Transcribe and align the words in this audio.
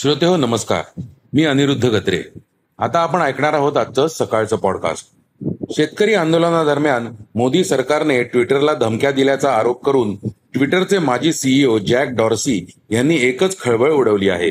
श्रोते 0.00 0.26
हो 0.26 0.36
नमस्कार. 0.36 1.02
मी 1.32 1.44
अनिरुद्ध 1.44 1.86
गत्रे. 1.86 2.22
आता 2.78 2.98
आपण 2.98 3.20
ऐकणार 3.20 3.52
आहोत 3.52 3.76
आजचं 3.76 4.06
सकाळचं 4.06 4.56
पॉडकास्ट 4.56 5.10
शेतकरी 5.70 6.14
आंदोलनादरम्यान 6.14 7.08
मोदी 7.34 7.64
सरकारने 7.64 8.22
ट्विटरला 8.22 8.74
धमक्या 8.74 9.10
दिल्याचा 9.10 9.52
आरोप 9.52 9.84
करून 9.84 10.16
ट्विटरचे 10.26 10.98
माजी 10.98 11.32
सीईओ 11.32 11.78
जॅक 11.78 12.08
डॉर्सी 12.08 12.66
यांनी 12.90 13.16
एकच 13.16 13.60
खळबळ 13.60 13.92
उडवली 13.92 14.28
आहे. 14.28 14.50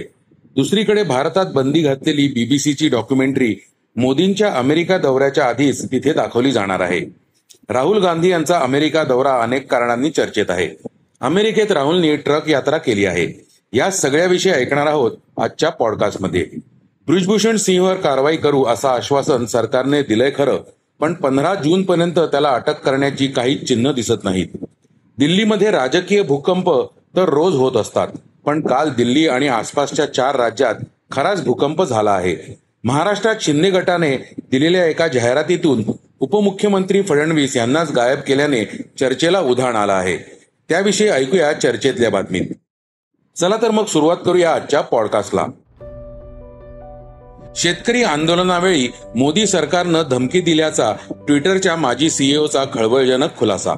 दुसरीकडे 0.55 1.03
भारतात 1.03 1.45
बंदी 1.45 1.81
घातलेली 1.81 2.27
बीबीसीची 2.27 2.89
डॉक्युमेंटरी 2.89 3.55
मोदींच्या 3.95 4.53
अमेरिका 4.53 4.97
दौऱ्याच्या 4.97 5.45
आधीच 5.45 5.91
तिथे 5.91 6.13
दाखवली 6.13 6.51
जाणार 6.51 6.79
आहे. 6.79 7.01
राहुल 7.69 7.97
गांधी 7.97 8.29
यांचा 8.29 8.59
अमेरिका 8.59 9.03
दौरा 9.03 9.41
अनेक 9.41 9.71
कारणांनी 9.71 10.09
चर्चेत 10.09 10.49
आहे. 10.49 10.87
अमेरिकेत 11.21 11.71
राहुलनी 11.71 12.15
ट्रक 12.15 12.49
यात्रा 12.49 12.77
केली 12.77 13.05
आहे. 13.05 13.48
या 13.73 13.89
सगळ्याविषयी 13.91 14.51
ऐकणार 14.51 14.87
आहोत 14.87 15.11
आजच्या 15.37 15.69
पॉडकास्टमध्ये. 15.69 16.45
ब्रिजभूषण 17.07 17.55
सिंहवर 17.55 17.95
कारवाई 17.95 18.37
करू 18.37 18.63
असं 18.63 18.87
आश्वासन 18.87 19.45
सरकारने 19.45 20.01
दिलंय 20.01 20.31
खरं 20.37 20.57
पण 20.99 21.13
पंधरा 21.13 21.53
जून 21.55 21.83
पर्यंत 21.83 22.19
त्याला 22.19 22.49
अटक 22.49 22.81
करण्याची 22.81 23.27
काही 23.27 23.55
चिन्ह 23.57 23.91
दिसत 23.91 24.23
नाहीत. 24.23 24.47
दिल्लीमध्ये 25.17 25.71
राजकीय 25.71 26.21
भूकंप 26.21 26.69
तर 27.15 27.29
रोज 27.29 27.55
होत 27.55 27.75
असतात 27.75 28.07
पण 28.45 28.61
काल 28.61 28.89
दिल्ली 28.89 29.27
आणि 29.27 29.47
आसपासच्या 29.47 30.05
चार 30.13 30.35
राज्यात 30.35 30.75
खराच 31.11 31.43
भूकंप 31.43 31.83
झाला 31.83 32.11
आहे. 32.11 32.35
महाराष्ट्रात 32.83 33.35
शिंदे 33.41 33.69
गटाने 33.69 34.15
दिलेल्या 34.51 34.85
एका 34.85 35.07
जाहिरातीतून 35.07 35.83
उपमुख्यमंत्री 36.19 37.01
फडणवीस 37.01 37.55
यांनाच 37.57 37.91
गायब 37.91 38.19
केल्याने 38.19 38.63
चर्चेला 38.99 39.39
उधाण 39.41 39.75
आलं 39.75 39.93
आहे. 39.93 40.17
त्याविषयी 40.69 41.07
ऐकूया 41.09 41.53
चर्चेतल्या 41.53 42.09
बातमीत. 42.09 42.45
चला 43.39 43.55
तर 43.61 43.71
मग 43.71 43.85
सुरुवात 43.85 44.17
करूया 44.25 44.53
आजच्या 44.53 44.81
पॉडकास्टला 44.81 45.45
शेतकरी 47.55 48.03
आंदोलनावेळी 48.03 48.87
मोदी 49.15 49.47
सरकारनं 49.47 50.03
धमकी 50.11 50.41
दिल्याचा 50.41 50.93
ट्विटरच्या 51.09 51.75
माजी 51.75 52.09
सीईओचा 52.09 52.63
खळबळजनक 52.73 53.37
खुलासा. 53.37 53.73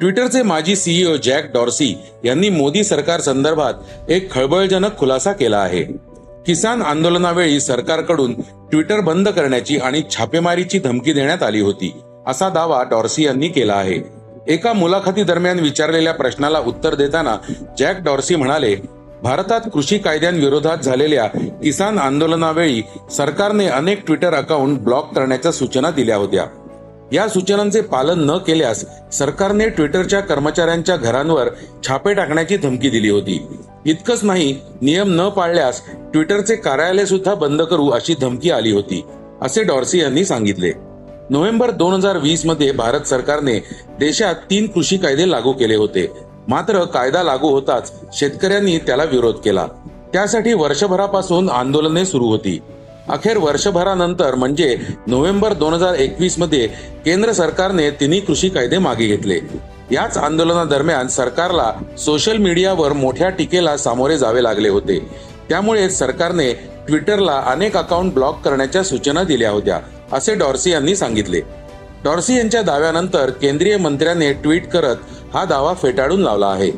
ट्विटरचे 0.00 0.42
माजी 0.42 0.76
सीईओ 0.76 1.16
जॅक 1.16 1.52
डॉर्सी 1.52 1.98
यांनी 2.24 2.48
मोदी 2.48 2.84
सरकार 2.84 3.20
संदर्भात 3.20 3.74
एक 4.08 4.32
खळबळजनक 4.32 4.98
खुलासा 4.98 5.32
केला 5.32 5.58
आहे. 5.58 5.82
किसान 6.46 6.82
आंदोलनावेळी 6.82 7.60
सरकारकडून 7.60 8.34
ट्विटर 8.70 9.00
बंद 9.00 9.28
करण्याची 9.28 9.76
आणि 9.76 10.02
छापेमारीची 10.10 10.78
धमकी 10.78 11.12
देण्यात 11.12 11.42
आली 11.42 11.60
होती 11.60 11.94
असा 12.26 12.48
दावा 12.48 12.82
डॉर्सी 12.82 13.24
यांनी 13.24 13.48
केला 13.48 13.74
आहे. 13.74 14.15
एका 14.48 14.72
मुलाखती 14.72 15.22
दरम्यान 15.22 15.60
विचारलेल्या 15.60 16.12
प्रश्नाला 16.14 16.58
उत्तर 16.58 16.94
देताना 16.94 17.36
जॅक 17.78 18.00
डॉर्सी 18.00 18.36
म्हणाले 18.36 18.74
भारतात 19.22 19.60
कृषी 19.74 19.98
कायद्यांविरोधात 19.98 20.78
झालेल्या 20.78 21.24
किसान 21.62 21.98
आंदोलनावेळी 21.98 22.82
सरकारने 23.10 23.66
अनेक 23.66 24.06
ट्विटर 24.06 24.34
अकाउंट 24.34 24.78
ब्लॉक 24.78 25.12
करण्याच्या 25.14 25.52
सूचना 25.52 25.90
दिल्या 25.90 26.16
होत्या. 26.16 26.44
या 27.12 27.28
सूचनांचे 27.28 27.80
पालन 27.80 28.30
न 28.30 28.36
केल्यास 28.36 28.84
सरकारने 29.12 29.68
ट्विटरच्या 29.68 30.20
कर्मचाऱ्यांच्या 30.20 30.96
घरांवर 30.96 31.48
छापे 31.86 32.14
टाकण्याची 32.14 32.56
धमकी 32.56 32.90
दिली 32.90 33.10
होती. 33.10 33.46
इतकंच 33.86 34.24
नाही 34.24 34.54
नियम 34.80 35.20
न 35.20 35.28
पाळल्यास 35.28 35.82
ट्विटरचे 36.12 36.56
कार्यालय 36.56 37.04
सुद्धा 37.04 37.34
बंद 37.34 37.62
करू 37.62 37.88
अशी 37.88 38.14
धमकी 38.20 38.50
आली 38.50 38.70
होती 38.70 39.04
असे 39.42 39.62
डॉर्सी 39.62 40.00
यांनी 40.00 40.24
सांगितले. 40.24 40.72
नोव्हेंबर 41.30 41.70
दोन 41.70 41.92
हजार 41.92 42.16
वीसमध्ये 42.16 42.72
भारत 42.72 43.00
सरकारने 43.00 43.58
देशात 44.00 44.34
तीन 44.34 44.66
कृषी 44.66 44.96
कायदे 44.96 45.30
लागू 45.30 45.52
केले 45.52 45.74
होते. 45.74 46.12
मात्र 46.48 46.84
कायदा 46.84 47.22
लागू 47.22 47.48
होताच 47.48 47.92
शेतकऱ्यांनी 48.12 48.78
त्याला 48.78 49.04
विरोध 49.04 49.34
केला. 49.34 49.66
त्यासाठी 50.12 50.52
वर्षभरापासून 50.52 51.50
आंदोलने 51.50 52.04
सुरू 52.04 52.26
होती. 52.26 52.58
अखेर 53.08 53.38
वर्षभरानंतर 53.38 54.34
म्हणजे 54.34 54.78
नोव्हेंबर 55.06 55.52
दोन 55.52 55.74
हजार 55.74 55.94
एकवीसमध्ये 55.94 56.66
केंद्र 57.04 57.32
सरकारने 57.32 57.90
तिन्ही 57.90 58.20
कृषी 58.20 58.48
कायदे 58.48 58.78
मागे 58.78 59.06
घेतले. 59.06 59.40
याच 59.90 60.18
आंदोलनादरम्यान 60.18 61.08
सरकारला 61.08 61.72
सोशल 61.98 62.36
मीडियावर 62.36 62.92
मोठ्या 62.92 63.28
टीकेला 63.28 63.76
सामोरे 63.76 64.18
जावे 64.18 64.42
लागले 64.42 64.68
होते. 64.68 65.10
त्यामुळे 65.48 65.90
सरकारने 65.90 66.52
ट्विटरला 66.88 67.42
अनेक 67.46 67.76
अकाउंट 67.76 68.14
ब्लॉक 68.14 68.40
करण्याच्या 68.44 68.82
सूचना 68.82 69.22
दिल्या 69.22 69.50
होत्या. 69.50 69.80
असे 70.12 70.34
डॉर्सी 70.34 70.70
यांनी 70.70 70.96
सांगितले. 70.96 71.40
डॉर्सी 72.04 72.36
यांच्या 72.36 72.62
दाव्यानंतर 72.62 73.30
केंद्रीय 73.30 73.76
मंत्र्याने 73.76 74.32
ट्विट 74.32 74.68
करत 74.68 74.96
हा 75.34 75.44
दावा 75.44 75.74
फेटाळून 75.74 76.20
लावला 76.20 76.46
आहे. 76.46 76.70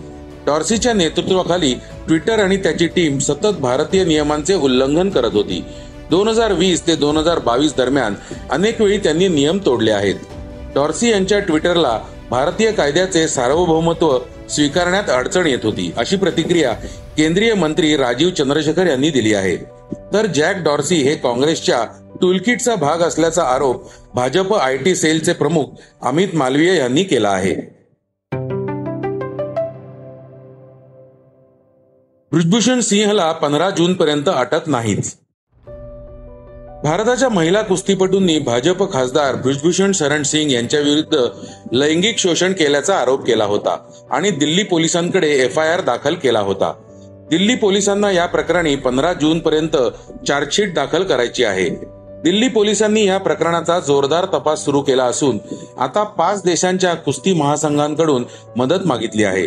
डॉर्सीच्या 0.46 0.92
नेतृत्वाखाली 0.92 1.74
ट्विटर 2.06 2.38
आणि 2.38 2.56
त्याची 2.56 2.86
टीम 2.86 3.18
सतत 3.18 3.58
भारतीय 3.60 4.04
नियमांचे 4.04 4.54
उल्लंघन 4.54 5.10
करत 5.10 5.32
होती. 5.32 5.64
दोन 6.10 6.28
हजार 6.28 6.52
वीस 6.52 6.86
ते 6.86 6.94
दोन 6.96 7.16
हजार 7.16 7.38
बावीस 7.38 7.74
दरम्यान 7.76 8.14
अनेक 8.50 8.80
वेळी 8.80 8.98
त्यांनी 8.98 9.28
नियम 9.28 9.58
तोडले 9.66 9.90
आहेत. 9.90 10.14
डॉर्सी 10.74 11.10
यांच्या 11.10 11.38
ट्विटरला 11.38 11.98
भारतीय 12.30 12.70
कायद्याचे 12.72 13.28
सार्वभौमत्व 13.28 14.18
स्वीकारण्यात 14.50 15.10
अडचण 15.10 15.46
येत 15.46 15.64
होती 15.64 15.92
अशी 15.96 16.16
प्रतिक्रिया 16.16 16.72
केंद्रीय 17.16 17.54
मंत्री 17.54 17.96
राजीव 17.96 18.30
चंद्रशेखर 18.30 18.86
यांनी 18.86 19.10
दिली 19.10 19.34
आहे. 19.34 19.56
तर 20.12 20.26
जॅक 20.26 20.56
डॉर्सी 20.56 20.94
हे 20.94 21.14
काँग्रेसच्या 21.14 21.84
टूलकिटचा 22.20 22.74
भाग 22.74 22.98
असल्याचा 22.98 23.42
आरोप 23.42 23.84
भाजप 24.14 24.54
आय 24.54 24.76
टी 24.76 24.94
सेलचे 24.94 25.32
प्रमुख 25.32 25.64
अमित 26.02 26.28
मालवीय 26.34 26.76
यांनी 26.76 27.02
केला 27.02 27.28
आहे. 27.28 27.54
ब्रिजभूषण 32.32 32.80
सिंहला 32.80 33.32
पंधरा 33.32 33.70
जून 33.70 33.94
पर्यंत 33.94 34.28
अटक 34.28 34.68
नाहीच. 34.68 35.16
भारताच्या 36.82 37.28
महिला 37.28 37.62
कुस्तीपटूंनी 37.62 38.38
भाजप 38.38 38.92
खासदार 38.92 39.34
ब्रिजभूषण 39.34 39.92
शरण 39.92 40.22
सिंग 40.22 40.50
यांच्या 40.50 40.80
विरुद्ध 40.80 41.24
लैंगिक 41.72 42.18
शोषण 42.18 42.52
केल्याचा 42.52 42.96
आरोप 42.96 43.26
केला 43.26 43.44
होता 43.44 43.76
आणि 44.10 44.30
दिल्ली 44.30 44.62
पोलिसांकडे 44.62 45.30
एफ 45.30 45.58
आय 45.58 45.68
आर 45.68 45.80
दाखल 45.80 46.14
केला 46.14 46.40
होता. 46.40 46.72
दिल्ली 47.30 47.54
पोलिसांना 47.54 48.10
या 48.10 48.26
प्रकरणी 48.26 48.76
पंधरा 48.76 49.12
जून 49.12 49.38
पर्यंत 49.38 49.76
चार्जशीट 50.28 50.74
दाखल 50.74 51.02
करायची 51.02 51.44
आहे. 51.44 51.68
दिल्ली 52.24 52.48
पोलिसांनी 52.48 53.04
या 53.06 53.18
प्रकरणाचा 53.18 53.78
जोरदार 53.80 54.24
तपास 54.24 54.64
सुरू 54.64 54.80
केला 54.80 55.04
असून 55.04 55.38
आता 55.78 56.02
पाच 56.02 56.42
देशांच्या 56.44 56.94
कुस्ती 56.94 57.32
महासंघांकडून 57.32 58.24
मदत 58.56 58.86
मागितली 58.86 59.24
आहे. 59.24 59.46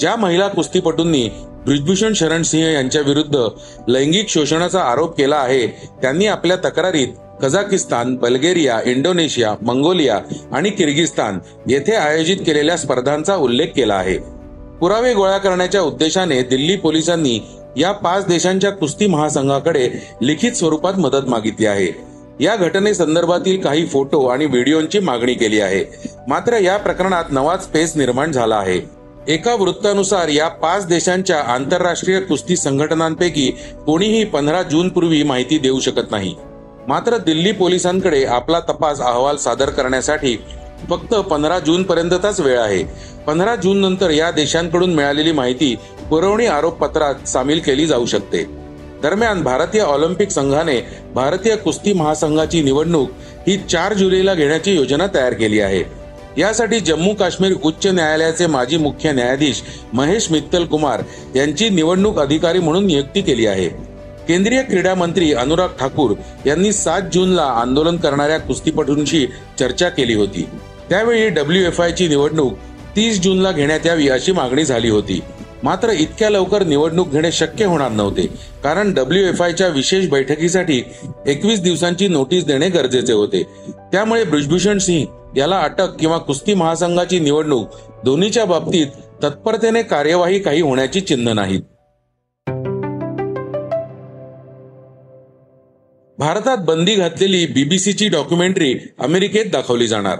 ज्या 0.00 0.16
महिला 0.16 0.48
कुस्तीपटूंनी 0.48 1.28
ब्रिजभूषण 1.66 2.12
शरण 2.12 2.42
सिंह 2.42 2.72
यांच्या 2.72 3.02
विरुद्ध 3.02 3.46
लैंगिक 3.88 4.28
शोषणाचा 4.28 4.80
आरोप 4.80 5.16
केला 5.16 5.36
आहे 5.36 5.66
त्यांनी 6.02 6.26
आपल्या 6.26 6.56
तक्रारीत 6.56 7.08
कझाकिस्तान 7.42 8.16
बल्गेरिया 8.16 8.80
इंडोनेशिया 8.84 9.54
मंगोलिया 9.62 10.20
आणि 10.52 10.70
किर्गिस्तान 10.70 11.38
येथे 11.66 11.92
आयोजित 11.92 12.36
केलेल्या 12.36 12.76
स्पर्धांचा 12.76 13.36
उल्लेख 13.36 13.66
केला 13.76 13.94
आहे. 13.94 14.37
पुरावे 14.80 15.14
गोळा 15.14 15.38
करण्याच्या 15.38 15.80
उद्देशाने 15.80 16.42
दिल्ली 16.42 16.76
पोलिसांनी 16.76 17.40
या 17.76 17.92
पाच 17.92 18.26
देशांच्या 18.26 18.70
कुस्ती 18.70 19.06
महासंघाकडे 19.06 19.90
लिखित 20.22 20.52
स्वरूपात 20.52 20.94
मदत 20.94 21.28
मागितली 21.28 21.66
आहे. 21.66 21.88
या 22.40 22.56
घटनेसंदर्भातील 22.56 23.60
काही 23.60 23.86
फोटो 23.86 24.26
आणि 24.26 24.46
व्हिडिओंची 24.46 24.98
मागणी 24.98 25.34
केली 25.34 25.60
आहे. 25.60 26.08
मात्र 26.28 26.56
या 26.56 26.76
प्रकरणात 26.76 27.24
नवाच 27.30 27.66
पेस 27.66 27.96
निर्माण 27.96 28.32
झाला 28.32 28.56
आहे. 28.56 28.80
एका 29.28 29.54
वृत्तानुसार 29.54 30.28
या 30.28 30.48
पाच 30.48 30.86
देशांच्या 30.86 31.40
आंतरराष्ट्रीय 31.40 32.20
कुस्ती 32.20 32.56
संघटनांपैकी 32.56 33.50
कोणीही 33.86 34.24
पंधरा 34.24 34.62
जून 34.62 34.88
पूर्वी 34.88 35.22
माहिती 35.22 35.58
देऊ 35.58 35.80
शकत 35.80 36.10
नाही. 36.10 36.34
मात्र 36.88 37.16
दिल्ली 37.16 37.52
पोलिसांकडे 37.52 38.24
आपला 38.24 38.60
तपास 38.60 39.00
अहवाल 39.00 39.36
सादर 39.36 39.70
करण्यासाठी 39.70 40.36
फक्त 40.90 41.14
पंधरा 41.14 41.58
जून 41.58 41.82
पर्यंतचाच 41.82 42.40
वेळ 42.40 42.58
आहे. 42.58 42.82
पंधरा 43.26 43.56
जून 43.56 43.78
नंतर 43.78 44.10
या 44.10 44.30
देशांकडून 44.30 44.94
मिळालेली 44.94 45.32
माहिती 45.32 45.76
पुरवणी 46.10 46.46
आरोपपत्रात 46.46 47.28
सामील 47.28 47.58
केली 47.58 47.86
जाऊ 47.86 48.06
शकते. 48.06 48.42
दरम्यान 49.02 49.42
भारतीय 49.42 49.80
ऑलिम्पिक 49.80 50.30
संघाने 50.30 50.80
भारतीय 51.14 51.56
कुस्ती 51.56 51.92
महासंघाची 51.92 52.62
निवडणूक 52.62 53.10
ही 53.46 53.56
चार 53.56 53.94
जुलैला 53.94 54.34
घेण्याची 54.34 54.74
योजना 54.74 55.06
तयार 55.14 55.32
केली 55.32 55.60
आहे. 55.60 55.82
यासाठी 56.38 56.80
जम्मू 56.80 57.14
काश्मीर 57.14 57.52
उच्च 57.64 57.86
न्यायालयाचे 57.86 58.46
माजी 58.46 58.76
मुख्य 58.76 59.12
न्यायाधीश 59.12 59.62
महेश 59.92 60.30
मित्तल 60.30 60.64
कुमार 60.64 61.02
यांची 61.36 61.68
निवडणूक 61.68 62.18
अधिकारी 62.18 62.58
म्हणून 62.58 62.86
नियुक्ती 62.86 63.20
केली 63.20 63.46
आहे. 63.46 63.68
केंद्रीय 64.28 64.62
क्रीडा 64.62 64.94
मंत्री 64.94 65.32
अनुराग 65.32 65.68
ठाकूर 65.80 66.14
यांनी 66.46 66.72
सात 66.72 67.02
जूनला 67.12 67.42
आंदोलन 67.42 67.96
करणाऱ्या 67.96 68.38
कुस्तीपटूंशी 68.40 69.26
चर्चा 69.58 69.88
केली 69.88 70.14
होती. 70.14 70.48
त्यावेळी 70.90 71.28
डब्ल्यू 71.28 71.66
एफ 71.66 71.80
आयची 71.80 72.08
निवडणूक 72.08 72.52
तीस 72.96 73.20
जूनला 73.20 73.52
घेण्यात 73.52 73.86
यावी 73.86 74.08
अशी 74.08 74.32
मागणी 74.32 74.64
झाली 74.64 74.90
होती. 74.90 75.20
मात्र 75.62 75.90
इतक्या 75.90 76.30
लवकर 76.30 76.62
निवडणूक 76.64 77.10
घेणे 77.10 77.32
शक्य 77.32 77.64
होणार 77.64 77.90
नव्हते. 77.90 78.26
कारण 78.64 78.94
डब्ल्यू 78.94 79.26
एफ 79.26 79.42
आयच्या 79.42 79.68
विशेष 79.68 80.08
बैठकीसाठी 80.08 80.82
एकवीस 81.26 81.60
दिवसांची 81.60 82.08
नोटीस 82.08 82.44
देणे 82.44 82.68
गरजेचे 82.68 83.12
होते. 83.12 83.42
त्यामुळे 83.92 84.24
ब्रिजभूषण 84.24 84.78
सिंह 84.78 85.06
याला 85.36 85.58
अटक 85.60 85.96
किंवा 86.00 86.18
कुस्ती 86.18 86.54
महासंघाची 86.54 87.18
निवडणूक 87.18 87.68
दोन्हीच्या 88.04 88.44
बाबतीत 88.44 88.86
तत्परतेने 89.22 89.82
कार्यवाही 89.82 90.38
काही 90.38 90.60
होण्याची 90.60 91.00
चिन्ह 91.00 91.32
नाहीत. 91.32 91.60
भारतात 96.18 96.56
बंदी 96.58 96.94
घातलेली 96.94 97.46
बीबीसीची 97.46 98.08
डॉक्युमेंटरी 98.08 98.74
अमेरिकेत 98.98 99.44
दाखवली 99.52 99.86
जाणार. 99.86 100.18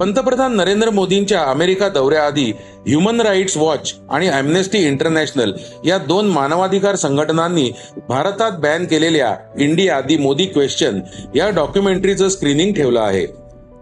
पंतप्रधान 0.00 0.54
नरेंद्र 0.56 0.90
मोदींच्या 0.90 1.42
अमेरिका 1.42 1.88
दौऱ्याआधी 1.88 2.50
ह्युमन 2.86 3.20
राईट्स 3.20 3.56
वॉच 3.56 3.92
आणि 4.10 4.28
अॅम्नेस्टी 4.28 4.78
इंटरनॅशनल 4.78 5.52
या 5.84 5.98
दोन 5.98 6.26
मानवाधिकार 6.26 6.96
संघटनांनी 6.96 7.70
भारतात 8.08 8.58
बॅन 8.58 8.84
केलेल्या 8.84 9.34
इंडिया 9.58 10.00
दी 10.00 10.16
मोदी 10.16 10.46
क्वेश्चन 10.46 11.00
या 11.34 11.48
डॉक्युमेंटरीचं 11.50 12.28
स्क्रीनिंग 12.28 12.72
ठेवलं 12.74 13.00
आहे. 13.00 13.26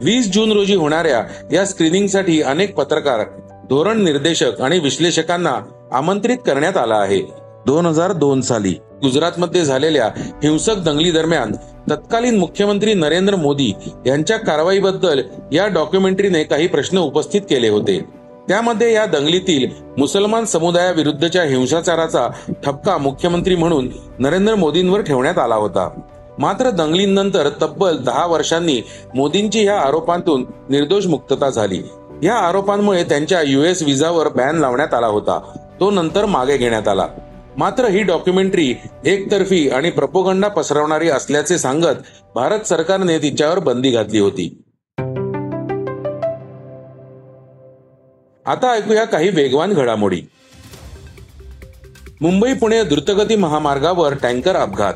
वीस 0.03 0.31
जून 0.33 0.53
रोजी 0.53 0.75
होणाऱ्या 0.75 1.23
या 1.53 1.65
स्क्रीनिंगसाठी 1.67 2.41
अनेक 2.43 2.75
पत्रकार 2.75 3.25
धोरण 3.71 4.03
निर्देशक 4.05 4.61
आणि 4.61 4.79
विश्लेषकांना 4.79 5.59
आमंत्रित 5.93 6.39
करण्यात 6.47 6.77
आला 6.77 6.97
आहे. 6.97 7.21
दोन 7.67 7.87
हजार 7.87 8.13
दोन 8.13 8.41
साली 8.41 8.73
गुजरातमध्ये 9.03 9.65
झालेल्या 9.65 10.11
हिंसक 10.43 10.77
दंगली 10.77 11.11
दरम्यान 11.11 11.53
तत्कालीन 11.91 12.39
मुख्यमंत्री 12.39 12.95
नरेंद्र 12.95 13.37
मोदी 13.37 13.73
यांच्या 14.07 14.37
कारवाईबद्दल 14.37 15.21
या 15.53 15.67
डॉक्युमेंटरीने 15.67 16.43
काही 16.43 16.67
प्रश्न 16.67 16.99
उपस्थित 16.99 17.41
केले 17.41 17.69
होते. 17.69 18.01
त्यामध्ये 18.49 18.93
या 18.93 19.07
दंगलीतील 19.07 19.67
मुसलमान 19.99 20.45
समुदायाविरुद्धच्या 20.45 21.43
हिंसाचाराचा 21.43 22.29
ठपका 22.65 22.99
मुख्यमंत्री 22.99 23.57
म्हणून 23.57 23.89
नरेंद्र 24.19 24.55
मोदींवर 24.55 25.01
ठेवण्यात 25.01 25.39
आला 25.39 25.55
होता. 25.55 26.01
मात्र 26.39 26.71
दंगलींनंतर 26.71 27.49
तब्बल 27.63 27.97
दहा 27.97 28.27
वर्षांनी 28.27 28.81
मोदींची 29.15 29.67
या 29.67 29.81
आरोपांतून 29.81 30.45
निर्दोष 30.69 31.07
मुक्तता 31.07 31.51
झाली. 31.51 31.83
या 32.23 32.35
आरोपांमुळे 32.35 33.05
त्यांच्या 33.05 33.43
युएस 33.43 33.83
विजावर 33.83 34.29
बॅन 34.29 34.57
लावण्यात 34.57 34.95
आला 34.95 35.07
होता. 35.07 35.41
तो 35.81 35.91
नंतर 35.91 36.27
मागे 36.27 36.57
घेण्यात 36.57 36.89
आला. 36.89 37.07
मात्र 37.57 37.89
ही 37.89 38.03
डॉक्युमेंटरी 38.03 38.75
एकतर्फी 39.05 39.69
आणि 39.69 39.91
प्रपोगंडा 39.91 40.49
पसरवणारी 40.49 41.09
असल्याचे 41.09 41.59
सांगत 41.59 42.03
भारत 42.35 42.61
सरकारने 42.61 43.19
तिच्यावर 43.19 43.59
बंदी 43.59 43.91
घातली 43.91 44.19
होती. 44.19 44.63
आता 48.47 48.73
ऐकूया 48.73 49.05
काही 49.05 49.29
वेगवान 49.29 49.73
घडामोडी. 49.73 50.23
मुंबई 52.21 52.53
पुणे 52.53 52.83
द्रुतगती 52.85 53.37
महामार्गावर 53.37 54.15
टँकर 54.23 54.57
अपघात. 54.57 54.95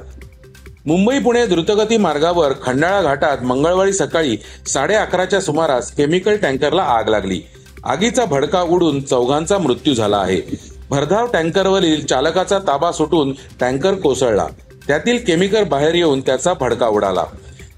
मुंबई 0.86 1.18
पुणे 1.18 1.46
द्रुतगती 1.46 1.96
मार्गावर 1.96 2.52
खंडाळा 2.62 3.02
घाटात 3.02 3.38
मंगळवारी 3.38 3.92
सकाळी 3.92 4.36
साडे 4.66 4.94
अकराच्या 4.94 5.40
सुमारास 5.40 5.92
केमिकल 5.92 6.36
टँकरला 6.36 6.82
आग 6.82 7.08
लागली. 7.08 7.40
आगीचा 7.84 8.24
भडका 8.24 8.62
उडून 8.62 9.00
चौघांचा 9.00 9.58
मृत्यू 9.58 9.94
झाला 9.94 10.16
आहे. 10.16 10.77
भरधाव 10.90 11.26
टँकरवरील 11.32 12.06
चालकाचा 12.06 12.58
ताबा 12.58 12.92
सुटून 12.92 13.32
टँकर 13.60 13.94
कोसळला. 13.94 14.46
त्यातील 14.86 15.18
केमिकल 15.26 15.64
बाहेर 15.64 15.94
येऊन 15.94 16.20
त्याचा 16.20 16.52
भडका 16.60 16.88
उडाला. 16.88 17.24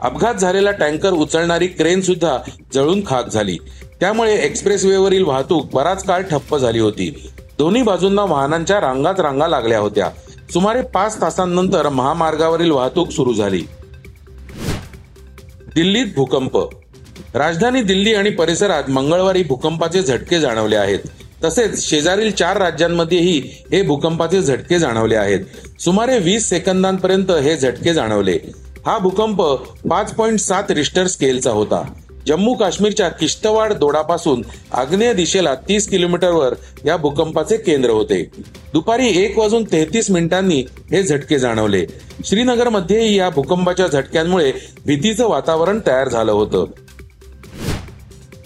अपघात 0.00 0.34
झालेला 0.34 0.70
टँकर 0.70 1.10
उचलणारी 1.10 1.66
क्रेन 1.66 2.00
सुद्धा 2.00 2.38
जळून 2.74 3.00
खाक 3.06 3.28
झाली. 3.28 3.58
त्यामुळे 4.00 4.34
एक्सप्रेसवेवरील 4.34 5.24
वाहतूक 5.24 5.70
बराच 5.72 6.04
काळ 6.04 6.22
ठप्प 6.22 6.56
झाली 6.56 6.78
होती. 6.78 7.30
दोन्ही 7.58 7.82
बाजूंना 7.82 8.22
वाहनांच्या 8.22 8.80
रांगात 8.80 9.20
रांगा 9.20 9.48
लागल्या 9.48 9.78
होत्या. 9.78 10.10
सुमारे 10.52 10.82
पाच 10.82 11.20
तासांनंतर 11.20 11.88
महामार्गावरील 11.88 12.70
वाहतूक 12.70 13.10
सुरू 13.10 13.32
झाली. 13.32 13.62
दिल्लीत 15.74 16.06
भूकंप. 16.16 16.58
राजधानी 17.34 17.82
दिल्ली 17.82 18.14
आणि 18.14 18.30
परिसरात 18.30 18.90
मंगळवारी 18.90 19.42
भूकंपाचे 19.42 20.02
झटके 20.02 20.40
जाणवले 20.40 20.76
आहेत. 20.76 20.98
तसेच 21.44 21.90
शेजारील 21.90 22.30
चार 22.30 22.56
राज्यांमध्येही 22.56 23.38
हे 23.72 23.82
भूकंपाचे 23.82 24.42
झटके 24.42 24.78
जाणवले 24.78 25.16
आहेत. 25.16 25.40
सुमारे 25.80 26.18
वीस 26.18 26.48
सेकंदांपर्यंत 26.48 27.30
हे 27.30 27.56
झटके 27.56 27.94
जाणवले. 27.94 28.38
हा 28.86 28.98
भूकंप 28.98 29.42
पाच 29.90 30.14
पॉईंट 30.14 30.38
सात 30.38 30.70
रिस्टर 30.70 31.06
स्केलचा 31.06 31.50
होता. 31.50 31.92
जम्मू 32.26 32.54
काश्मीरच्या 32.54 33.08
किश्तवाड 33.08 33.72
दोडापासून 33.72 34.44
आग्नेय 34.72 35.14
दिशेला 35.14 35.54
तीस 35.54 35.88
किलोमीटरवर 35.88 36.54
या 36.84 36.96
भूकंपाचे 36.96 37.56
केंद्र 37.56 37.90
होते. 37.90 38.30
दुपारी 38.72 39.08
एक 39.24 39.38
वाजून 39.38 39.64
तेहतीस 39.64 40.10
मिनिटांनी 40.10 40.64
हे 40.90 41.02
झटके 41.02 41.38
जाणवले. 41.38 41.86
श्रीनगरमध्येही 42.24 43.18
या 43.18 43.30
भूकंपाच्या 43.30 43.86
झटक्यांमुळे 43.86 44.52
भीतीचं 44.86 45.28
वातावरण 45.28 45.80
तयार 45.86 46.08
झालं 46.08 46.32
होतं. 46.32 46.64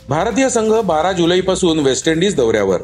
भारतीय 0.08 0.48
संघ 0.48 0.72
बारा 0.84 1.12
जुलैपासून 1.12 1.78
वेस्ट 1.78 2.08
इंडिज 2.08 2.34
दौऱ्यावर. 2.34 2.80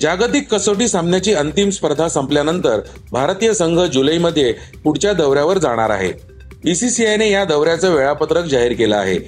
जागतिक 0.00 0.48
कसोटी 0.50 0.88
सामन्याची 0.88 1.34
अंतिम 1.34 1.70
स्पर्धा 1.70 2.08
संपल्यानंतर 2.08 2.80
भारतीय 3.12 3.52
संघ 3.54 3.78
जुलैमध्ये 3.80 4.52
पुढच्या 4.84 5.12
दौऱ्यावर 5.12 5.58
जाणार 5.58 5.90
आहे. 5.90 6.10
बीसीसीआयने 6.64 7.30
या 7.30 7.44
दौऱ्याचं 7.44 7.94
वेळापत्रक 7.94 8.44
जाहीर 8.44 8.72
केलं 8.72 8.96
आहे. 8.96 9.18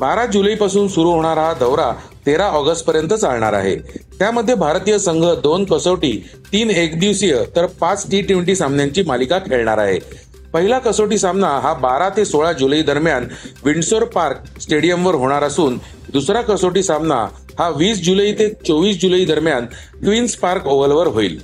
बारा 0.00 0.26
जुलैपासून 0.26 0.88
सुरू 0.88 1.10
होणारा 1.10 1.42
हा 1.42 1.54
दौरा 1.54 1.92
तेरा 2.26 2.46
ऑगस्ट 2.46 2.86
पर्यंत 2.86 3.14
चालणार 3.14 3.52
आहे. 3.52 3.76
त्यामध्ये 4.18 4.54
भारतीय 4.54 4.98
संघ 4.98 5.24
दोन 5.42 5.64
कसोटी 5.64 6.12
तीन 6.52 6.70
एकदिवसीय 6.70 7.36
तर 7.56 7.66
पाच 7.66 8.10
टी 8.10 8.22
ट्वेंटी 8.22 8.56
सामन्यांची 8.56 9.02
मालिका 9.02 9.38
खेळणार 9.38 9.78
आहे. 9.78 9.98
पहिला 10.52 10.78
कसोटी 10.78 11.18
सामना 11.18 11.48
हा 11.62 11.72
बारा 11.74 12.08
ते 12.08 12.24
सोळा 12.24 12.52
जुलै 12.52 12.82
दरम्यान 12.82 13.26
विंडसोर 13.64 14.04
पार्क 14.04 14.60
स्टेडियमवर 14.60 15.14
होणार 15.14 15.42
असून 15.42 15.78
दुसरा 16.12 16.42
कसोटी 16.42 16.82
सामना 16.82 17.16
हा 17.58 17.68
वीस 17.68 18.00
जुलै 18.02 18.32
ते 18.32 18.48
चोवीस 18.66 19.00
जुलै 19.00 19.24
दरम्यान 19.24 19.66
क्वीन्स 20.02 20.34
पार्क 20.34 20.66
ओव्हलवर 20.66 21.06
होईल. 21.06 21.38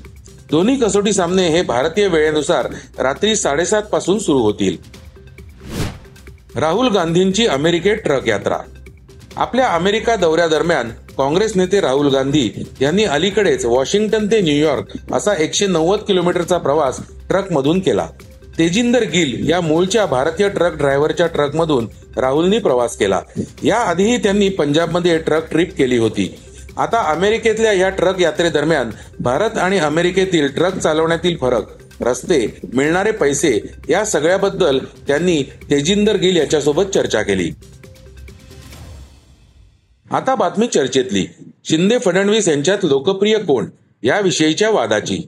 दोन्ही 0.51 0.77
कसोटी 0.77 1.13
सामने 1.13 1.49
हे 1.49 1.63
भारतीय 1.63 2.07
वेळेनुसार 2.09 2.69
रात्री 2.99 3.37
साडेसात 3.37 3.83
पासून 3.83 4.19
सुरू 4.19 4.39
होतील. 4.39 4.77
राहुल 6.57 6.89
गांधींची 6.89 7.47
अमेरिकेत 7.47 7.97
ट्रक 7.97 8.29
यात्रा. 8.29 8.59
आपल्या 9.37 9.69
अमेरिका 9.69 10.17
दौऱ्यादरम्यान 10.17 10.91
काँग्रेस 11.19 11.57
नेते 11.57 11.81
राहुल 11.81 12.09
गांधी 12.09 12.51
यांनी 12.81 13.05
अलीकडेच 13.05 13.65
वॉशिंग्टन 13.65 14.27
ते 14.27 14.41
न्यूयॉर्क 14.41 15.13
असा 15.13 15.35
एकशे 15.35 15.67
नव्वद 15.67 15.99
किलोमीटरचा 15.99 16.59
प्रवास 16.59 17.01
ट्रकमधून 17.29 17.81
केला. 17.81 18.07
तेजिंदर 18.59 19.03
गिल 19.03 19.51
या 19.51 19.61
मूळच्या 19.61 20.07
भारतीय 20.07 20.49
ट्रक 20.49 20.77
ड्रायव्हरच्या 20.77 21.27
ट्रकमधून 21.27 21.89
राहुलनी 22.17 22.59
प्रवास 22.59 22.97
केला. 22.97 23.21
या 23.63 23.77
आधीही 23.77 24.17
त्यांनी 24.17 24.49
पंजाबमध्ये 24.49 25.19
ट्रक 25.19 25.51
ट्रिप 25.51 25.77
केली 25.77 25.97
होती. 25.99 26.39
आता 26.77 27.11
अमेरिकेतल्या 27.11 27.73
या 27.73 27.89
ट्रक 27.89 28.21
यात्रेदरम्यान 28.21 28.91
भारत 29.21 29.59
आणि 29.59 29.79
अमेरिकेतील 29.79 30.49
ट्रक 30.49 30.79
चालवण्यातील 30.79 31.37
फरक 31.37 31.63
रस्ते 32.01 32.61
मिळणारे 32.75 33.11
पैसे 33.11 33.61
या 33.89 34.05
सगळ्याबद्दल 34.05 34.79
त्यांनी 34.79 35.43
तेजिंदर 35.43 36.17
गिल 36.17 36.37
याच्यासोबत 36.37 36.83
चर्चा 36.83 37.23
केली. 37.23 37.51
आता 40.11 40.35
बातमी 40.35 40.67
चर्चेतली. 40.67 41.27
शिंदे 41.65 41.99
फडणवीस 41.99 42.49
यांच्यात 42.49 42.79
लोकप्रिय 42.83 43.39
कोण? 43.39 43.67
याविषयीच्या 44.03 44.71
वादाची. 44.71 45.19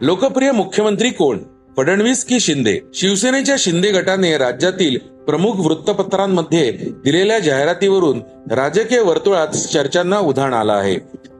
लोकप्रिय 0.00 0.52
मुख्यमंत्री 0.52 1.10
कोण? 1.10 1.38
फडणवीस 1.78 2.24
की 2.24 2.40
शिंदे? 2.40 2.78
शिवसेनेच्या 2.94 3.56
शिंदे 3.58 3.90
गटाने 3.90 4.38
राज्यातील 4.38 4.96
प्रमुख 5.24 5.52
वृत्तपत्रांमध्ये 5.56 6.70
दिलेल्या 7.04 7.38
जाहिरातीवरून 7.38 8.22
राजकीय 8.50 9.00
वर्तुळात 9.00 9.48
चर्चांना 9.48 10.18
उधाण 10.18 10.54
आलं 10.54 10.72
आहे. 10.72 10.96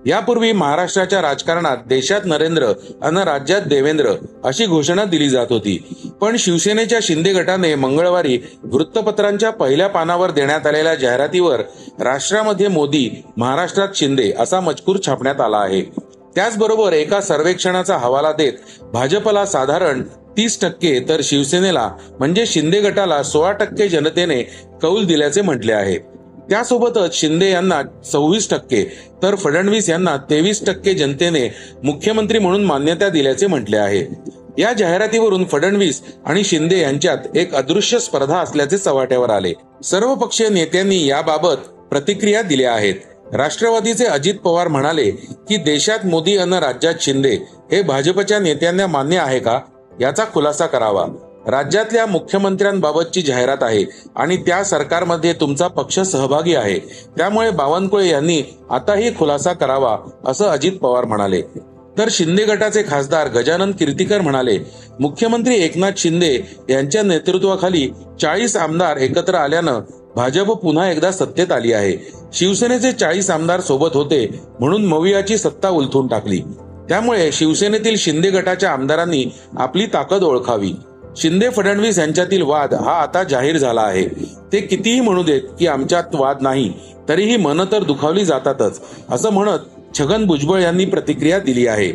यापूर्वी 0.06 0.52
महाराष्ट्राच्या 0.52 1.22
राजकारणात 1.22 1.76
देशात 1.86 2.20
नरेंद्र 2.24 2.72
आणि 3.02 3.20
राज्यात 3.24 3.62
देवेंद्र 3.62 4.12
अशी 4.44 4.66
घोषणा 4.66 5.04
दिली 5.04 5.28
जात 5.28 5.46
होती. 5.50 6.06
पण 6.20 6.36
शिवसेनेच्या 6.36 6.98
शिंदे 7.02 7.32
गटाने 7.32 7.74
मंगळवारी 7.74 8.38
वृत्तपत्रांच्या 8.62 9.50
पहिल्या 9.50 9.88
पानावर 9.88 10.30
देण्यात 10.30 10.66
आलेल्या 10.66 10.94
जाहिरातीवर 10.94 11.60
राष्ट्रामध्ये 12.00 12.68
मोदी 12.68 13.22
महाराष्ट्रात 13.36 13.88
शिंदे 13.94 14.32
असा 14.38 14.60
मजकूर 14.60 14.96
छापण्यात 15.06 15.40
आला 15.40 15.58
आहे. 15.58 16.08
त्याचबरोबर 16.34 16.92
एका 16.92 17.20
सर्वेक्षणाचा 17.20 17.96
हवाला 17.96 18.32
देत 18.32 18.52
भाजपला 18.92 19.46
साधारण 19.46 20.02
तीस 20.38 20.60
टक्के 20.60 20.98
तर 21.08 21.20
शिवसेनेला 21.24 21.88
म्हणजे 22.18 22.46
शिंदे 22.46 22.80
गटाला 22.80 23.22
सोळा 23.22 23.52
टक्के 23.52 23.88
जनतेने 23.88 24.42
कौल 24.82 25.04
दिल्याचे 25.04 25.42
म्हटले 25.42 25.72
आहे. 25.72 25.96
त्यासोबतच 26.50 27.14
शिंदे 27.14 27.50
यांना 27.50 27.80
सव्वीस 28.04 28.48
टक्के 28.50 28.82
तर 29.22 29.34
फडणवीस 29.34 29.88
यांना 29.90 30.16
तेवीस 30.30 30.64
टक्के 30.66 30.94
जनतेने 30.94 31.48
मुख्यमंत्री 31.84 32.38
म्हणून 32.38 32.64
मान्यता 32.64 33.08
दिल्याचे 33.08 33.46
म्हटले 33.46 33.76
आहे. 33.76 34.04
या 34.58 34.72
जाहिरातीवरून 34.72 35.44
फडणवीस 35.44 36.00
आणि 36.26 36.44
शिंदे 36.44 36.80
यांच्यात 36.80 37.36
एक 37.36 37.54
अदृश्य 37.54 37.98
स्पर्धा 37.98 38.38
असल्याचे 38.38 38.78
चव्हाट्यावर 38.78 39.30
आले. 39.30 39.52
सर्व 39.84 40.14
पक्षीय 40.14 40.48
नेत्यांनी 40.48 41.04
याबाबत 41.06 41.68
प्रतिक्रिया 41.90 42.42
दिल्या 42.42 42.72
आहेत. 42.72 42.94
राष्ट्रवादीचे 43.32 44.04
अजित 44.04 44.34
पवार 44.34 44.68
म्हणाले 44.68 45.10
की 45.48 45.56
देशात 45.56 46.06
मोदी 46.06 46.36
अन 46.36 46.52
राज्यात 46.54 46.94
शिंदे 47.00 47.34
हे 47.72 47.82
भाजपच्या 47.82 48.38
नेत्यांना 48.38 48.86
मान्य 48.86 49.18
आहे 49.18 49.38
का? 49.38 49.60
याचा 50.00 50.24
खुलासा 50.34 50.66
करावा. 50.66 51.06
राज्यातल्या 51.46 52.06
मुख्यमंत्र्यांबाबतची 52.06 53.22
जाहिरात 53.22 53.62
आहे 53.62 53.84
आणि 54.16 54.36
त्या 54.36 54.64
सरकारमध्ये 54.64 55.32
तुमचा 55.32 55.68
पक्ष 55.68 55.98
सहभागी 55.98 56.54
आहे. 56.54 56.78
त्यामुळे 57.16 57.50
बावनकुळे 57.50 58.08
यांनी 58.08 58.42
आताही 58.70 59.16
खुलासा 59.18 59.52
करावा 59.52 59.98
असं 60.26 60.46
अजित 60.46 60.72
पवार 60.72 61.04
म्हणाले. 61.04 61.42
तर 61.98 62.08
शिंदे 62.10 62.44
गटाचे 62.44 62.82
खासदार 62.88 63.28
गजानन 63.28 63.72
कीर्तीकर 63.72 64.20
म्हणाले 64.20 64.58
मुख्यमंत्री 65.00 65.54
एकनाथ 65.54 65.92
शिंदे 65.96 66.56
यांच्या 66.70 67.02
नेतृत्वाखाली 67.02 67.90
चाळीस 68.20 68.56
आमदार 68.56 68.96
एकत्र 68.96 69.34
आल्यानं 69.34 69.80
भाजप 70.16 70.50
पुन्हा 70.50 70.90
एकदा 70.90 71.10
सत्तेत 71.10 71.52
आली 71.52 71.72
आहे. 71.72 72.12
शिवसेनेचे 72.32 72.92
चाळीस 72.92 73.30
आमदार 73.30 73.60
सोबत 73.60 73.90
होते 73.94 74.40
म्हणून 74.60 74.86
मवियाची 74.86 75.38
सत्ता 75.38 75.68
उलथून 75.68 76.06
टाकली. 76.06 76.40
त्यामुळे 76.88 77.30
शिवसेनेतील 77.32 77.96
शिंदे 77.96 78.30
गटाच्या 78.30 78.70
आमदारांनी 78.70 79.24
आपली 79.56 79.86
ताकद 79.86 80.22
ओळखावी. 80.22 80.72
शिंदे 81.16 81.48
फडणवीस 81.50 81.98
यांच्यातील 81.98 82.42
वाद 82.42 82.74
हा 82.74 82.92
आता 82.92 83.22
जाहीर 83.24 83.56
झाला 83.56 83.80
आहे. 83.80 84.04
ते 84.52 84.60
कितीही 84.60 85.00
म्हणू 85.00 85.22
देत 85.22 85.42
की 85.58 85.66
आमच्यात 85.66 86.14
वाद 86.14 86.42
नाही 86.42 86.72
तरीही 87.08 87.36
मन 87.36 87.64
तर 87.72 87.84
दुखावली 87.84 88.24
जातातच 88.24 88.80
असं 89.08 89.30
म्हणत 89.30 89.98
छगन 89.98 90.26
भुजबळ 90.26 90.60
यांनी 90.60 90.84
प्रतिक्रिया 90.84 91.38
दिली 91.38 91.66
आहे. 91.66 91.92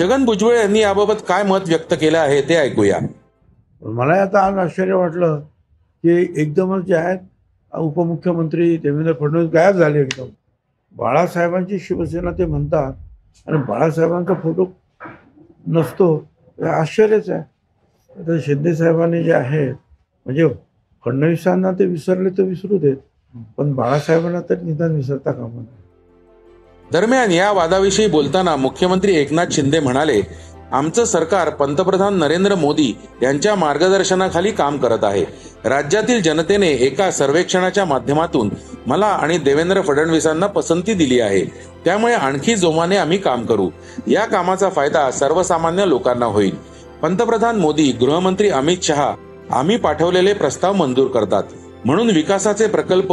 छगन 0.00 0.24
भुजबळ 0.24 0.54
यांनी 0.54 0.80
याबाबत 0.80 1.22
काय 1.28 1.42
मत 1.42 1.68
व्यक्त 1.68 1.94
केलं 1.94 2.18
आहे 2.18 2.40
ते 2.42 2.54
ऐकूया. 2.54 2.98
मला 3.82 4.14
आता 4.14 4.40
आज 4.40 4.58
आश्चर्य 4.58 4.92
वाटलं 4.92 5.40
की 6.04 6.20
एकदमच 6.36 6.84
जे 6.84 6.94
आहेत 6.94 7.18
उपमुख्यमंत्री 7.74 8.76
देवेंद्र 8.76 9.12
फडणवीस 9.20 9.50
गायब 9.50 9.76
झाले 9.76 10.00
एकदम. 10.00 10.26
बाळासाहेबांची 10.96 11.78
शिवसेना 11.78 12.30
ते 12.30 12.46
म्हणतात 12.46 12.92
आणि 13.46 13.58
बाळासाहेबांचा 13.68 14.34
फोटो 14.34 14.64
नसतो 15.66 16.14
हे 16.58 16.68
आश्चर्यच 16.68 17.30
आहे. 17.30 17.42
आता 18.10 18.38
शिंदे 18.46 18.74
साहेबांनी 18.74 19.22
जे 19.24 19.32
आहे 19.32 19.66
म्हणजे 19.70 20.46
फडणवीसांना 21.04 21.70
ते 21.72 21.84
विसरले 21.86 22.30
तर 22.30 22.42
विसरू 22.42 22.78
देत 22.78 22.96
पण 23.56 23.72
बाळासाहेबांना 23.74 24.40
तर 24.40 24.60
निदान 24.62 24.94
विसरता 24.94 25.32
कामा 25.32 25.60
नये. 25.60 25.78
दरम्यान 26.92 27.30
या 27.30 27.50
वादाविषयी 27.52 28.06
बोलताना 28.10 28.54
मुख्यमंत्री 28.56 29.14
एकनाथ 29.16 29.52
शिंदे 29.52 29.80
म्हणाले 29.80 30.20
आमचं 30.72 31.04
सरकार 31.04 31.50
पंतप्रधान 31.50 32.14
नरेंद्र 32.14 32.54
मोदी 32.54 32.98
यांच्या 33.22 33.54
मार्गदर्शनाखाली 33.54 34.50
काम 34.50 34.78
करत 34.78 34.98
आहे. 35.02 35.24
राज्यातील 35.64 36.22
जनतेने 36.22 36.68
एका 36.68 37.10
सर्वेक्षणाच्या 37.10 37.84
माध्यमातून 37.84 38.50
मला 38.86 39.06
आणि 39.06 39.38
देवेंद्र 39.38 39.80
फडणवीसांना 39.80 40.46
पसंती 40.46 40.94
दिली 40.94 41.20
आहे. 41.20 41.44
त्यामुळे 41.84 42.14
आणखी 42.14 42.54
जोमाने 42.54 42.96
आम्ही 42.96 43.18
काम 43.18 43.46
करू. 43.46 43.70
या 44.06 44.24
कामाचा 44.24 44.68
फायदा 44.68 45.10
सर्वसामान्य 45.10 45.88
लोकांना 45.88 46.26
होईल. 46.26 46.56
पंतप्रधान 47.02 47.56
मोदी 47.56 47.92
गृहमंत्री 47.92 48.50
अमित 48.50 48.78
शहा 48.82 49.14
आम्ही 49.50 49.76
पाठवलेले 49.76 50.32
प्रस्ताव 50.32 50.72
मंजूर 50.72 51.08
करतात. 51.08 51.42
म्हणून 51.84 52.10
विकासाचे 52.10 52.66
प्रकल्प 52.66 53.12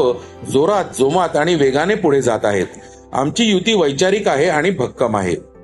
जोरात 0.51 0.85
जोमात 0.99 1.35
आणि 1.35 1.55
वेगाने 1.55 1.95
पुढे 1.95 2.21
जात 2.21 2.39
आहेत. 2.43 2.67
आमची 3.13 3.43
युती 3.43 3.73
वैचारिक 3.73 4.27
आहे 4.27 4.47
आणि 4.47 4.69
भक्कम 4.69 5.17
आहे. 5.17 5.56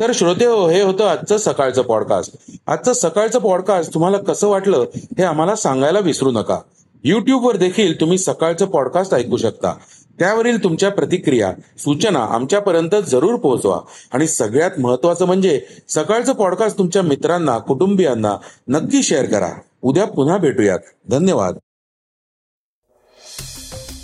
तर 0.00 0.12
श्रोते 0.14 0.44
हो 0.44 0.68
हे 0.68 0.82
होतं 0.82 1.04
आजचं 1.04 1.36
सकाळचं 1.36 1.82
पॉडकास्ट 1.82 2.36
आजचं 2.66 2.92
सकाळचं 2.92 3.38
पॉडकास्ट 3.38 3.94
तुम्हाला 3.94 4.18
कसं 4.18 4.48
वाटलं 4.48 4.84
हे 4.94 5.22
आम्हाला 5.22 5.56
सांगायला 5.56 5.98
विसरू 5.98 6.30
नका. 6.30 6.58
युट्यूबवर 7.04 7.56
देखील 7.56 8.00
तुम्ही 8.00 8.18
सकाळचं 8.18 8.66
पॉडकास्ट 8.66 9.14
ऐकू 9.14 9.36
शकता. 9.36 9.74
त्यावरील 10.18 10.62
तुमच्या 10.62 10.90
प्रतिक्रिया 10.90 11.52
सूचना 11.78 12.18
आमच्यापर्यंत 12.18 12.94
जरूर 13.06 13.34
पोहोचवा. 13.34 13.80
आणि 14.12 14.26
सगळ्यात 14.26 14.70
महत्वाचं 14.78 15.24
म्हणजे 15.24 15.60
सकाळचं 15.88 16.32
पॉडकास्ट 16.32 16.78
तुमच्या 16.78 17.02
मित्रांना 17.02 17.58
कुटुंबियांना 17.58 18.36
नक्की 18.68 19.02
शेअर 19.02 19.24
करा. 19.24 19.50
उद्या 19.82 20.06
पुन्हा 20.06 20.36
भेटूयात. 20.36 20.78
धन्यवाद. 21.10 21.56